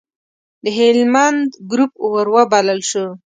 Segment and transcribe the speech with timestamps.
[0.63, 3.05] د هلمند ګروپ وروبلل شو.